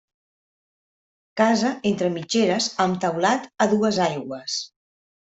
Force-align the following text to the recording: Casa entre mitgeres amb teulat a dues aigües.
Casa 1.41 1.73
entre 1.89 2.09
mitgeres 2.15 2.69
amb 2.85 2.97
teulat 3.03 3.45
a 3.65 3.67
dues 3.75 4.01
aigües. 4.07 4.57